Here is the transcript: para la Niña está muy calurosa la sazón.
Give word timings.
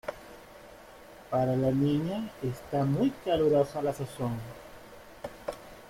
para 1.29 1.55
la 1.55 1.69
Niña 1.69 2.31
está 2.41 2.83
muy 2.85 3.11
calurosa 3.23 3.83
la 3.83 3.93
sazón. 3.93 4.33